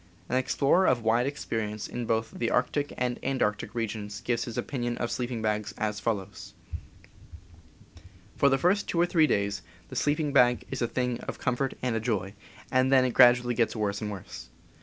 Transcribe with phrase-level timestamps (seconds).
[0.29, 4.97] An explorer of wide experience both in the arctic and antarctic regions gives his opinion
[4.97, 6.55] of sleeping bags as follows:
[8.35, 11.75] For the first two or three days the sleeping bag is a thing of comfort
[11.83, 12.33] and a joy,
[12.71, 14.49] and then it gradually gets worse and worse.